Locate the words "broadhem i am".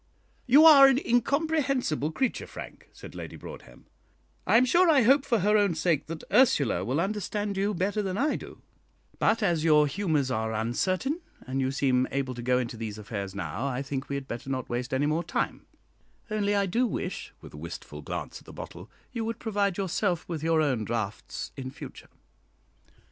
3.35-4.65